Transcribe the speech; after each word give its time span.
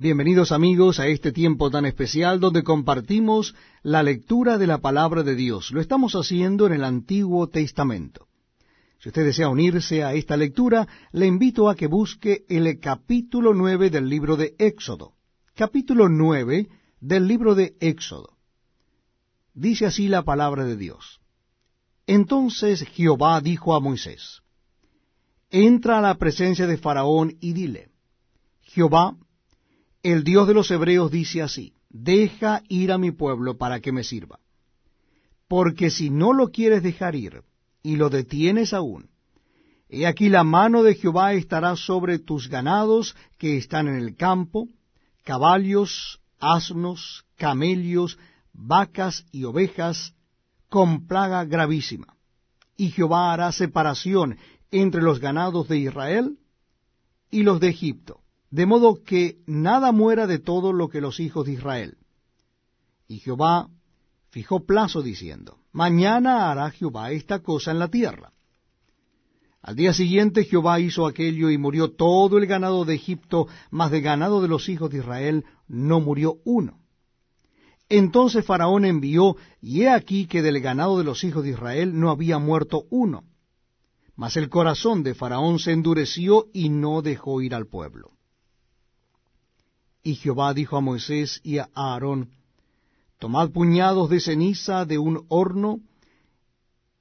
Bienvenidos 0.00 0.52
amigos 0.52 1.00
a 1.00 1.08
este 1.08 1.32
tiempo 1.32 1.72
tan 1.72 1.84
especial 1.84 2.38
donde 2.38 2.62
compartimos 2.62 3.56
la 3.82 4.04
lectura 4.04 4.56
de 4.56 4.68
la 4.68 4.78
palabra 4.78 5.24
de 5.24 5.34
Dios. 5.34 5.72
Lo 5.72 5.80
estamos 5.80 6.12
haciendo 6.12 6.68
en 6.68 6.74
el 6.74 6.84
Antiguo 6.84 7.48
Testamento. 7.48 8.28
Si 9.00 9.08
usted 9.08 9.24
desea 9.24 9.48
unirse 9.48 10.04
a 10.04 10.14
esta 10.14 10.36
lectura, 10.36 10.86
le 11.10 11.26
invito 11.26 11.68
a 11.68 11.74
que 11.74 11.88
busque 11.88 12.44
el 12.48 12.78
capítulo 12.78 13.54
nueve 13.54 13.90
del 13.90 14.08
libro 14.08 14.36
de 14.36 14.54
Éxodo. 14.60 15.14
Capítulo 15.56 16.08
nueve 16.08 16.68
del 17.00 17.26
libro 17.26 17.56
de 17.56 17.74
Éxodo. 17.80 18.36
Dice 19.52 19.86
así 19.86 20.06
la 20.06 20.22
palabra 20.22 20.64
de 20.64 20.76
Dios. 20.76 21.18
Entonces 22.06 22.82
Jehová 22.82 23.40
dijo 23.40 23.74
a 23.74 23.80
Moisés, 23.80 24.42
Entra 25.50 25.98
a 25.98 26.02
la 26.02 26.14
presencia 26.14 26.68
de 26.68 26.76
Faraón 26.76 27.36
y 27.40 27.52
dile, 27.52 27.88
Jehová, 28.62 29.16
el 30.02 30.24
Dios 30.24 30.46
de 30.46 30.54
los 30.54 30.70
hebreos 30.70 31.10
dice 31.10 31.42
así, 31.42 31.74
deja 31.88 32.62
ir 32.68 32.92
a 32.92 32.98
mi 32.98 33.10
pueblo 33.10 33.56
para 33.58 33.80
que 33.80 33.92
me 33.92 34.04
sirva. 34.04 34.38
Porque 35.48 35.90
si 35.90 36.10
no 36.10 36.32
lo 36.32 36.50
quieres 36.50 36.82
dejar 36.82 37.14
ir, 37.14 37.42
y 37.82 37.96
lo 37.96 38.10
detienes 38.10 38.72
aún, 38.72 39.08
he 39.88 40.06
aquí 40.06 40.28
la 40.28 40.44
mano 40.44 40.82
de 40.82 40.94
Jehová 40.94 41.32
estará 41.32 41.74
sobre 41.76 42.18
tus 42.18 42.48
ganados 42.48 43.16
que 43.38 43.56
están 43.56 43.88
en 43.88 43.94
el 43.94 44.16
campo, 44.16 44.68
caballos, 45.24 46.20
asnos, 46.38 47.24
camellos, 47.36 48.18
vacas 48.52 49.24
y 49.32 49.44
ovejas, 49.44 50.14
con 50.68 51.06
plaga 51.06 51.44
gravísima. 51.44 52.14
Y 52.76 52.90
Jehová 52.90 53.32
hará 53.32 53.50
separación 53.52 54.36
entre 54.70 55.02
los 55.02 55.18
ganados 55.18 55.66
de 55.68 55.78
Israel 55.78 56.38
y 57.30 57.42
los 57.42 57.58
de 57.58 57.68
Egipto 57.68 58.20
de 58.50 58.66
modo 58.66 59.02
que 59.02 59.38
nada 59.46 59.92
muera 59.92 60.26
de 60.26 60.38
todo 60.38 60.72
lo 60.72 60.88
que 60.88 61.00
los 61.00 61.20
hijos 61.20 61.46
de 61.46 61.52
Israel. 61.52 61.98
Y 63.06 63.18
Jehová 63.18 63.68
fijó 64.30 64.64
plazo 64.64 65.02
diciendo, 65.02 65.58
mañana 65.72 66.50
hará 66.50 66.70
Jehová 66.70 67.10
esta 67.12 67.40
cosa 67.40 67.70
en 67.70 67.78
la 67.78 67.88
tierra. 67.88 68.32
Al 69.60 69.76
día 69.76 69.92
siguiente 69.92 70.44
Jehová 70.44 70.80
hizo 70.80 71.06
aquello 71.06 71.50
y 71.50 71.58
murió 71.58 71.90
todo 71.90 72.38
el 72.38 72.46
ganado 72.46 72.84
de 72.84 72.94
Egipto, 72.94 73.48
mas 73.70 73.90
de 73.90 74.00
ganado 74.00 74.40
de 74.40 74.48
los 74.48 74.68
hijos 74.68 74.90
de 74.90 74.98
Israel 74.98 75.44
no 75.66 76.00
murió 76.00 76.36
uno. 76.44 76.78
Entonces 77.88 78.44
Faraón 78.44 78.84
envió, 78.84 79.36
y 79.60 79.82
he 79.82 79.90
aquí 79.90 80.26
que 80.26 80.42
del 80.42 80.60
ganado 80.60 80.98
de 80.98 81.04
los 81.04 81.24
hijos 81.24 81.42
de 81.42 81.50
Israel 81.50 81.98
no 81.98 82.10
había 82.10 82.38
muerto 82.38 82.84
uno. 82.90 83.24
Mas 84.14 84.36
el 84.36 84.48
corazón 84.48 85.02
de 85.02 85.14
Faraón 85.14 85.58
se 85.58 85.72
endureció 85.72 86.46
y 86.52 86.68
no 86.68 87.02
dejó 87.02 87.40
ir 87.40 87.54
al 87.54 87.66
pueblo. 87.66 88.17
Y 90.02 90.14
Jehová 90.14 90.54
dijo 90.54 90.76
a 90.76 90.80
Moisés 90.80 91.40
y 91.42 91.58
a 91.58 91.68
Aarón, 91.74 92.30
Tomad 93.18 93.50
puñados 93.50 94.10
de 94.10 94.20
ceniza 94.20 94.84
de 94.84 94.98
un 94.98 95.24
horno, 95.28 95.80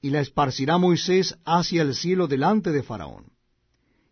y 0.00 0.10
la 0.10 0.20
esparcirá 0.20 0.78
Moisés 0.78 1.36
hacia 1.44 1.82
el 1.82 1.94
cielo 1.94 2.28
delante 2.28 2.70
de 2.70 2.82
Faraón. 2.82 3.32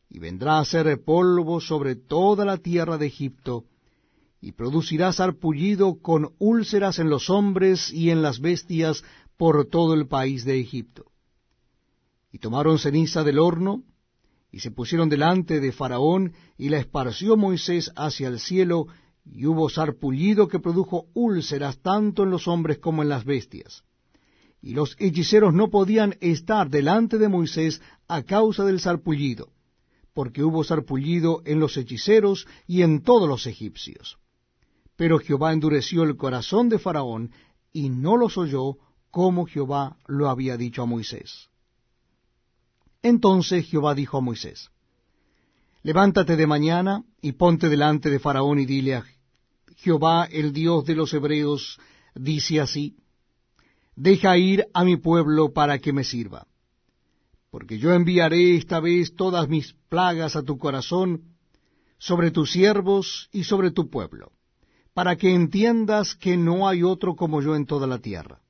Y 0.08 0.18
vendrá 0.18 0.58
a 0.58 0.64
ser 0.64 1.02
polvo 1.04 1.60
sobre 1.60 1.96
toda 1.96 2.44
la 2.44 2.56
tierra 2.56 2.98
de 2.98 3.06
Egipto, 3.06 3.64
y 4.40 4.52
producirá 4.52 5.12
sarpullido 5.12 6.00
con 6.00 6.34
úlceras 6.38 6.98
en 6.98 7.08
los 7.08 7.30
hombres 7.30 7.92
y 7.92 8.10
en 8.10 8.22
las 8.22 8.40
bestias 8.40 9.04
por 9.36 9.66
todo 9.66 9.94
el 9.94 10.08
país 10.08 10.44
de 10.44 10.60
Egipto. 10.60 11.04
Y 12.32 12.38
tomaron 12.38 12.78
ceniza 12.78 13.22
del 13.22 13.38
horno, 13.38 13.84
y 14.52 14.60
se 14.60 14.70
pusieron 14.70 15.08
delante 15.08 15.60
de 15.60 15.72
Faraón, 15.72 16.34
y 16.58 16.68
la 16.68 16.78
esparció 16.78 17.38
Moisés 17.38 17.90
hacia 17.96 18.28
el 18.28 18.38
cielo, 18.38 18.86
y 19.24 19.46
hubo 19.46 19.70
sarpullido 19.70 20.46
que 20.46 20.60
produjo 20.60 21.06
úlceras 21.14 21.78
tanto 21.78 22.22
en 22.22 22.30
los 22.30 22.46
hombres 22.46 22.78
como 22.78 23.02
en 23.02 23.08
las 23.08 23.24
bestias. 23.24 23.82
Y 24.60 24.74
los 24.74 24.94
hechiceros 24.98 25.54
no 25.54 25.70
podían 25.70 26.16
estar 26.20 26.68
delante 26.68 27.16
de 27.16 27.28
Moisés 27.28 27.80
a 28.08 28.22
causa 28.24 28.64
del 28.64 28.78
sarpullido, 28.78 29.48
porque 30.12 30.44
hubo 30.44 30.62
sarpullido 30.64 31.40
en 31.46 31.58
los 31.58 31.78
hechiceros 31.78 32.46
y 32.66 32.82
en 32.82 33.02
todos 33.02 33.26
los 33.26 33.46
egipcios. 33.46 34.18
Pero 34.96 35.18
Jehová 35.18 35.54
endureció 35.54 36.02
el 36.02 36.16
corazón 36.16 36.68
de 36.68 36.78
Faraón, 36.78 37.32
y 37.72 37.88
no 37.88 38.18
los 38.18 38.36
oyó 38.36 38.76
como 39.10 39.46
Jehová 39.46 39.96
lo 40.06 40.28
había 40.28 40.58
dicho 40.58 40.82
a 40.82 40.86
Moisés. 40.86 41.48
Entonces 43.02 43.66
Jehová 43.66 43.94
dijo 43.94 44.18
a 44.18 44.20
Moisés, 44.20 44.70
Levántate 45.82 46.36
de 46.36 46.46
mañana 46.46 47.04
y 47.20 47.32
ponte 47.32 47.68
delante 47.68 48.08
de 48.08 48.20
Faraón 48.20 48.60
y 48.60 48.66
dile 48.66 48.94
a 48.94 49.04
Jehová, 49.76 50.28
el 50.30 50.52
Dios 50.52 50.84
de 50.84 50.94
los 50.94 51.12
hebreos, 51.12 51.80
dice 52.14 52.60
así, 52.60 52.96
Deja 53.96 54.38
ir 54.38 54.66
a 54.72 54.84
mi 54.84 54.96
pueblo 54.96 55.52
para 55.52 55.80
que 55.80 55.92
me 55.92 56.04
sirva, 56.04 56.46
porque 57.50 57.78
yo 57.78 57.92
enviaré 57.92 58.56
esta 58.56 58.78
vez 58.78 59.14
todas 59.16 59.48
mis 59.48 59.74
plagas 59.88 60.36
a 60.36 60.42
tu 60.42 60.56
corazón, 60.56 61.22
sobre 61.98 62.30
tus 62.30 62.52
siervos 62.52 63.28
y 63.32 63.44
sobre 63.44 63.72
tu 63.72 63.90
pueblo, 63.90 64.32
para 64.94 65.16
que 65.16 65.34
entiendas 65.34 66.14
que 66.14 66.36
no 66.36 66.68
hay 66.68 66.84
otro 66.84 67.16
como 67.16 67.42
yo 67.42 67.56
en 67.56 67.66
toda 67.66 67.86
la 67.86 67.98
tierra 67.98 68.42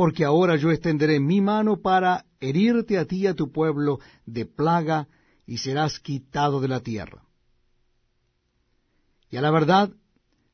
porque 0.00 0.24
ahora 0.24 0.56
yo 0.56 0.70
extenderé 0.70 1.20
mi 1.20 1.42
mano 1.42 1.82
para 1.82 2.24
herirte 2.40 2.96
a 2.96 3.04
ti 3.04 3.16
y 3.16 3.26
a 3.26 3.34
tu 3.34 3.52
pueblo 3.52 3.98
de 4.24 4.46
plaga, 4.46 5.08
y 5.44 5.58
serás 5.58 6.00
quitado 6.00 6.58
de 6.62 6.68
la 6.68 6.80
tierra. 6.80 7.26
Y 9.28 9.36
a 9.36 9.42
la 9.42 9.50
verdad, 9.50 9.90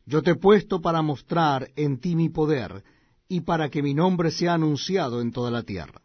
yo 0.04 0.24
te 0.24 0.32
he 0.32 0.34
puesto 0.34 0.80
para 0.80 1.00
mostrar 1.00 1.70
en 1.76 2.00
ti 2.00 2.16
mi 2.16 2.28
poder, 2.28 2.82
y 3.28 3.42
para 3.42 3.70
que 3.70 3.84
mi 3.84 3.94
nombre 3.94 4.32
sea 4.32 4.54
anunciado 4.54 5.20
en 5.20 5.30
toda 5.30 5.52
la 5.52 5.62
tierra. 5.62 6.02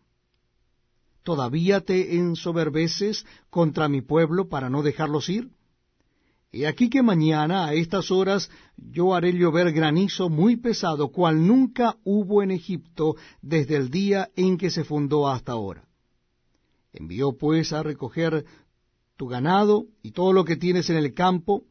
¿Todavía 1.23 1.81
te 1.81 2.17
ensoberbeces 2.17 3.25
contra 3.49 3.89
mi 3.89 4.03
pueblo 4.03 4.49
para 4.49 4.69
no 4.69 4.83
dejarlos 4.83 5.29
ir? 5.29 5.49
Y 6.51 6.65
aquí 6.65 6.89
que 6.89 7.01
mañana 7.01 7.65
a 7.65 7.73
estas 7.73 8.11
horas 8.11 8.51
yo 8.75 9.15
haré 9.15 9.31
llover 9.31 9.71
granizo 9.71 10.29
muy 10.29 10.57
pesado, 10.57 11.09
cual 11.09 11.47
nunca 11.47 11.95
hubo 12.03 12.43
en 12.43 12.51
Egipto 12.51 13.15
desde 13.41 13.77
el 13.77 13.89
día 13.89 14.29
en 14.35 14.57
que 14.57 14.69
se 14.69 14.83
fundó 14.83 15.29
hasta 15.29 15.53
ahora. 15.53 15.85
Envió 16.91 17.37
pues 17.37 17.71
a 17.71 17.83
recoger 17.83 18.45
tu 19.15 19.27
ganado 19.27 19.85
y 20.03 20.11
todo 20.11 20.33
lo 20.33 20.43
que 20.43 20.57
tienes 20.57 20.89
en 20.89 20.97
el 20.97 21.13
campo, 21.13 21.63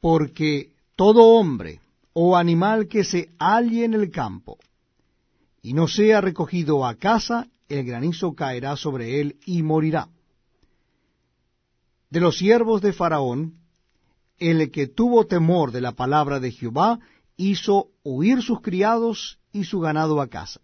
porque 0.00 0.70
todo 0.94 1.24
hombre 1.24 1.80
o 2.12 2.36
animal 2.36 2.86
que 2.86 3.02
se 3.02 3.30
halle 3.40 3.84
en 3.84 3.94
el 3.94 4.12
campo 4.12 4.58
y 5.60 5.72
no 5.72 5.88
sea 5.88 6.20
recogido 6.20 6.86
a 6.86 6.94
casa, 6.94 7.48
el 7.68 7.84
granizo 7.84 8.34
caerá 8.34 8.76
sobre 8.76 9.20
él 9.20 9.36
y 9.44 9.62
morirá. 9.62 10.08
De 12.10 12.20
los 12.20 12.36
siervos 12.36 12.82
de 12.82 12.92
Faraón, 12.92 13.61
el 14.38 14.70
que 14.70 14.86
tuvo 14.86 15.26
temor 15.26 15.72
de 15.72 15.80
la 15.80 15.92
palabra 15.92 16.40
de 16.40 16.50
Jehová 16.50 16.98
hizo 17.36 17.88
huir 18.02 18.42
sus 18.42 18.60
criados 18.60 19.38
y 19.52 19.64
su 19.64 19.80
ganado 19.80 20.20
a 20.20 20.28
casa. 20.28 20.60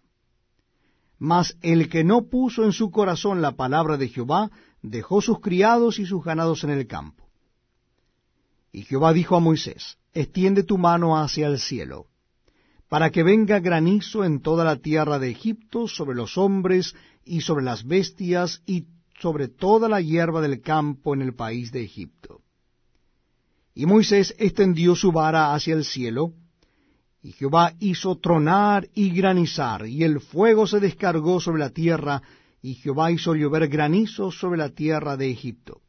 Mas 1.17 1.57
el 1.61 1.89
que 1.89 2.03
no 2.03 2.29
puso 2.29 2.63
en 2.63 2.71
su 2.71 2.91
corazón 2.91 3.41
la 3.41 3.53
palabra 3.53 3.97
de 3.97 4.07
Jehová 4.07 4.51
dejó 4.81 5.21
sus 5.21 5.39
criados 5.39 5.99
y 5.99 6.05
sus 6.05 6.23
ganados 6.23 6.63
en 6.63 6.71
el 6.71 6.87
campo. 6.87 7.27
Y 8.71 8.83
Jehová 8.83 9.13
dijo 9.13 9.35
a 9.35 9.39
Moisés, 9.39 9.97
extiende 10.13 10.63
tu 10.63 10.77
mano 10.77 11.17
hacia 11.17 11.47
el 11.47 11.59
cielo, 11.59 12.05
para 12.87 13.09
que 13.09 13.23
venga 13.23 13.59
granizo 13.59 14.23
en 14.23 14.41
toda 14.41 14.63
la 14.63 14.77
tierra 14.77 15.19
de 15.19 15.29
Egipto 15.31 15.87
sobre 15.87 16.15
los 16.15 16.37
hombres 16.37 16.95
y 17.25 17.41
sobre 17.41 17.63
las 17.63 17.85
bestias 17.85 18.61
y 18.65 18.85
sobre 19.19 19.47
toda 19.47 19.89
la 19.89 20.01
hierba 20.01 20.41
del 20.41 20.61
campo 20.61 21.13
en 21.13 21.21
el 21.21 21.33
país 21.35 21.71
de 21.71 21.83
Egipto. 21.83 22.38
Y 23.79 23.85
Moisés 23.85 24.35
extendió 24.37 24.93
su 24.93 25.13
vara 25.13 25.53
hacia 25.53 25.73
el 25.73 25.85
cielo, 25.85 26.33
y 27.21 27.31
Jehová 27.31 27.75
hizo 27.79 28.17
tronar 28.17 28.89
y 28.93 29.09
granizar, 29.11 29.87
y 29.87 30.03
el 30.03 30.19
fuego 30.19 30.67
se 30.67 30.81
descargó 30.81 31.39
sobre 31.39 31.59
la 31.59 31.69
tierra, 31.69 32.21
y 32.61 32.73
Jehová 32.73 33.09
hizo 33.09 33.35
llover 33.35 33.69
granizo 33.69 34.31
sobre 34.31 34.57
la 34.57 34.67
tierra 34.67 35.15
de 35.15 35.31
Egipto. 35.31 35.79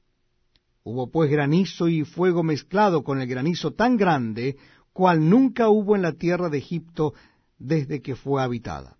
Hubo 0.84 1.10
pues 1.10 1.32
granizo 1.32 1.88
y 1.88 2.04
fuego 2.04 2.44
mezclado 2.44 3.02
con 3.02 3.20
el 3.20 3.26
granizo 3.26 3.72
tan 3.72 3.96
grande, 3.96 4.56
cual 4.92 5.28
nunca 5.28 5.68
hubo 5.68 5.96
en 5.96 6.02
la 6.02 6.12
tierra 6.12 6.48
de 6.48 6.58
Egipto 6.58 7.14
desde 7.58 8.02
que 8.02 8.14
fue 8.14 8.40
habitada. 8.40 8.98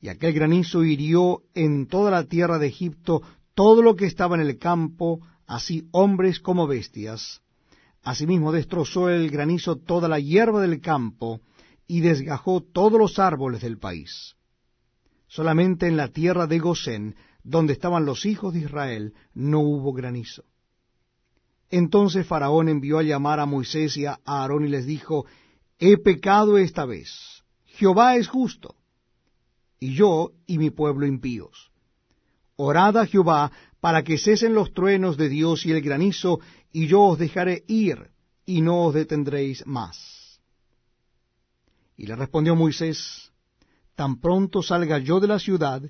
Y 0.00 0.08
aquel 0.08 0.34
granizo 0.34 0.84
hirió 0.84 1.42
en 1.54 1.88
toda 1.88 2.12
la 2.12 2.26
tierra 2.26 2.60
de 2.60 2.68
Egipto 2.68 3.22
todo 3.54 3.82
lo 3.82 3.96
que 3.96 4.06
estaba 4.06 4.36
en 4.36 4.42
el 4.42 4.56
campo, 4.56 5.20
así 5.48 5.88
hombres 5.90 6.38
como 6.38 6.68
bestias. 6.68 7.42
Asimismo 8.02 8.52
destrozó 8.52 9.08
el 9.08 9.30
granizo 9.30 9.76
toda 9.76 10.06
la 10.06 10.20
hierba 10.20 10.60
del 10.60 10.80
campo 10.80 11.40
y 11.88 12.00
desgajó 12.00 12.60
todos 12.60 12.98
los 13.00 13.18
árboles 13.18 13.62
del 13.62 13.78
país. 13.78 14.36
Solamente 15.26 15.88
en 15.88 15.96
la 15.96 16.08
tierra 16.08 16.46
de 16.46 16.58
Gosén, 16.58 17.16
donde 17.42 17.72
estaban 17.72 18.04
los 18.04 18.24
hijos 18.26 18.52
de 18.52 18.60
Israel, 18.60 19.14
no 19.34 19.60
hubo 19.60 19.92
granizo. 19.92 20.44
Entonces 21.70 22.26
Faraón 22.26 22.68
envió 22.68 22.98
a 22.98 23.02
llamar 23.02 23.40
a 23.40 23.46
Moisés 23.46 23.96
y 23.96 24.06
a 24.06 24.20
Aarón 24.24 24.64
y 24.64 24.68
les 24.68 24.86
dijo, 24.86 25.26
He 25.78 25.96
pecado 25.96 26.58
esta 26.58 26.84
vez. 26.84 27.42
Jehová 27.64 28.16
es 28.16 28.28
justo, 28.28 28.74
y 29.78 29.94
yo 29.94 30.32
y 30.46 30.58
mi 30.58 30.70
pueblo 30.70 31.06
impíos. 31.06 31.70
Orad 32.56 32.96
a 32.96 33.06
Jehová 33.06 33.52
para 33.80 34.02
que 34.02 34.18
cesen 34.18 34.54
los 34.54 34.72
truenos 34.72 35.16
de 35.16 35.28
Dios 35.28 35.64
y 35.64 35.72
el 35.72 35.80
granizo, 35.80 36.40
y 36.72 36.86
yo 36.86 37.02
os 37.02 37.18
dejaré 37.18 37.64
ir, 37.68 38.10
y 38.44 38.60
no 38.60 38.84
os 38.84 38.94
detendréis 38.94 39.66
más. 39.66 40.40
Y 41.96 42.06
le 42.06 42.16
respondió 42.16 42.56
Moisés, 42.56 43.32
Tan 43.94 44.20
pronto 44.20 44.62
salga 44.62 44.98
yo 44.98 45.18
de 45.18 45.26
la 45.26 45.38
ciudad, 45.38 45.82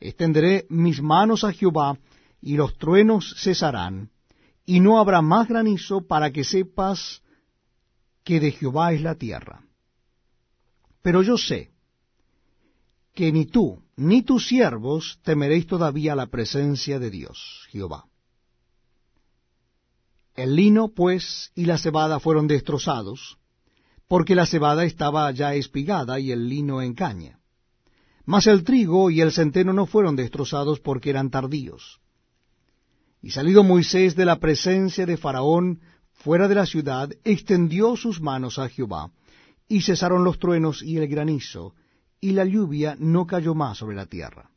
extenderé 0.00 0.66
mis 0.70 1.02
manos 1.02 1.44
a 1.44 1.52
Jehová, 1.52 1.98
y 2.40 2.56
los 2.56 2.78
truenos 2.78 3.36
cesarán, 3.38 4.10
y 4.64 4.80
no 4.80 4.98
habrá 4.98 5.20
más 5.20 5.48
granizo 5.48 6.06
para 6.06 6.30
que 6.30 6.44
sepas 6.44 7.22
que 8.24 8.40
de 8.40 8.52
Jehová 8.52 8.92
es 8.92 9.02
la 9.02 9.14
tierra. 9.14 9.62
Pero 11.02 11.22
yo 11.22 11.36
sé 11.36 11.70
que 13.14 13.32
ni 13.32 13.46
tú 13.46 13.82
ni 13.96 14.22
tus 14.22 14.46
siervos 14.46 15.20
temeréis 15.22 15.66
todavía 15.66 16.14
la 16.14 16.26
presencia 16.26 16.98
de 16.98 17.10
Dios, 17.10 17.66
Jehová. 17.70 18.06
El 20.34 20.56
lino, 20.56 20.88
pues, 20.88 21.52
y 21.54 21.66
la 21.66 21.76
cebada 21.76 22.18
fueron 22.18 22.46
destrozados, 22.46 23.36
porque 24.08 24.34
la 24.34 24.46
cebada 24.46 24.84
estaba 24.84 25.30
ya 25.32 25.54
espigada 25.54 26.18
y 26.18 26.32
el 26.32 26.48
lino 26.48 26.80
en 26.80 26.94
caña. 26.94 27.40
Mas 28.24 28.46
el 28.46 28.64
trigo 28.64 29.10
y 29.10 29.20
el 29.20 29.32
centeno 29.32 29.74
no 29.74 29.84
fueron 29.84 30.16
destrozados 30.16 30.80
porque 30.80 31.10
eran 31.10 31.30
tardíos. 31.30 32.00
Y 33.20 33.32
salido 33.32 33.62
Moisés 33.62 34.16
de 34.16 34.24
la 34.24 34.38
presencia 34.38 35.04
de 35.04 35.18
Faraón 35.18 35.80
fuera 36.12 36.48
de 36.48 36.54
la 36.54 36.66
ciudad, 36.66 37.10
extendió 37.24 37.96
sus 37.96 38.20
manos 38.20 38.58
a 38.58 38.68
Jehová, 38.68 39.10
y 39.68 39.82
cesaron 39.82 40.24
los 40.24 40.38
truenos 40.38 40.82
y 40.82 40.96
el 40.96 41.06
granizo, 41.06 41.74
y 42.20 42.32
la 42.32 42.44
lluvia 42.44 42.96
no 42.98 43.26
cayó 43.26 43.54
más 43.54 43.78
sobre 43.78 43.96
la 43.96 44.06
tierra. 44.06 44.50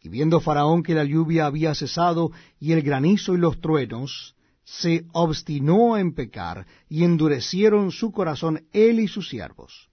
Y 0.00 0.08
viendo 0.08 0.40
Faraón 0.40 0.82
que 0.82 0.94
la 0.94 1.04
lluvia 1.04 1.46
había 1.46 1.74
cesado, 1.74 2.32
y 2.58 2.72
el 2.72 2.82
granizo 2.82 3.34
y 3.34 3.38
los 3.38 3.60
truenos, 3.60 4.34
se 4.64 5.04
obstinó 5.12 5.98
en 5.98 6.14
pecar, 6.14 6.66
y 6.88 7.04
endurecieron 7.04 7.90
su 7.90 8.10
corazón 8.10 8.66
él 8.72 9.00
y 9.00 9.08
sus 9.08 9.28
siervos. 9.28 9.89